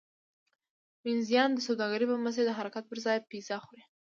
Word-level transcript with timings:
وینزیان 1.05 1.49
د 1.53 1.59
سوداګرۍ 1.67 2.05
په 2.09 2.17
مسیر 2.25 2.43
د 2.47 2.51
حرکت 2.59 2.83
پرځای 2.91 3.17
پیزا 3.29 3.55
پخوي 3.61 3.81